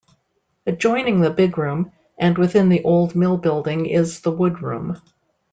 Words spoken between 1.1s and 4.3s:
the Big Room and within the old mill building is